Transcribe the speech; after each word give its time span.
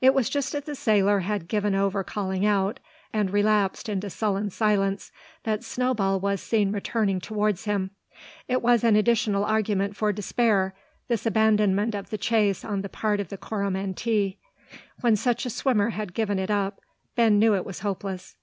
It 0.00 0.14
was 0.14 0.30
just 0.30 0.54
as 0.54 0.62
the 0.64 0.74
sailor 0.74 1.18
had 1.20 1.46
given 1.46 1.74
over 1.74 2.02
calling 2.02 2.46
out, 2.46 2.80
and 3.12 3.30
relapsed 3.30 3.86
into 3.90 4.08
sullen 4.08 4.48
silence, 4.48 5.12
that 5.42 5.62
Snowball 5.62 6.18
was 6.20 6.40
seen 6.42 6.72
returning 6.72 7.20
towards 7.20 7.66
him. 7.66 7.90
It 8.48 8.62
was 8.62 8.82
an 8.82 8.96
additional 8.96 9.44
argument 9.44 9.94
for 9.94 10.10
despair 10.10 10.74
this 11.08 11.26
abandonment 11.26 11.94
of 11.94 12.08
the 12.08 12.16
chase 12.16 12.64
on 12.64 12.80
the 12.80 12.88
part 12.88 13.20
of 13.20 13.28
the 13.28 13.36
Coromantee. 13.36 14.38
When 15.02 15.16
such 15.16 15.44
a 15.44 15.50
swimmer 15.50 15.90
had 15.90 16.14
given 16.14 16.38
it 16.38 16.50
up, 16.50 16.80
Ben 17.14 17.38
knew 17.38 17.54
it 17.54 17.66
was 17.66 17.80
hopeless. 17.80 18.36